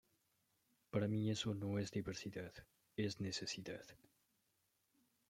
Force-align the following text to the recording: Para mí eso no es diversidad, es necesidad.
Para 0.89 1.07
mí 1.07 1.29
eso 1.29 1.53
no 1.53 1.77
es 1.77 1.91
diversidad, 1.91 2.51
es 2.97 3.21
necesidad. 3.21 3.83